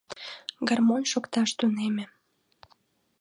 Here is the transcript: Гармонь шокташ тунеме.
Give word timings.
Гармонь 0.67 1.09
шокташ 1.11 1.49
тунеме. 1.59 2.05